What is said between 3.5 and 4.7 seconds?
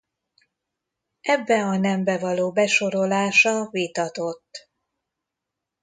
vitatott.